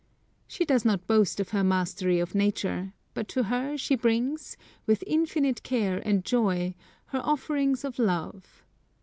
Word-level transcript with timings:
She 0.47 0.65
does 0.65 0.83
not 0.83 1.05
boast 1.05 1.39
of 1.39 1.49
her 1.49 1.63
mastery 1.63 2.17
of 2.19 2.33
nature, 2.33 2.93
but 3.13 3.27
to 3.27 3.43
her 3.43 3.77
she 3.77 3.93
brings, 3.93 4.57
with 4.87 5.03
infinite 5.05 5.61
care 5.61 5.99
and 5.99 6.25
joy, 6.25 6.73
her 7.09 7.21
offerings 7.23 7.85
of 7.85 7.99
love. 7.99 8.63